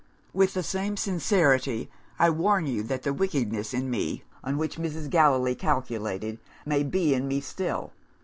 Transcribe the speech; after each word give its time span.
"'With 0.33 0.55
the 0.55 0.63
same 0.63 0.97
sincerity, 0.97 1.87
I 2.17 2.31
warn 2.31 2.65
you 2.65 2.81
that 2.81 3.03
the 3.03 3.13
wickedness 3.13 3.71
in 3.71 3.91
me, 3.91 4.23
on 4.43 4.57
which 4.57 4.77
Mrs. 4.79 5.11
Gallilee 5.11 5.53
calculated, 5.53 6.39
may 6.65 6.81
be 6.81 7.13
in 7.13 7.27
me 7.27 7.39
still. 7.39 7.93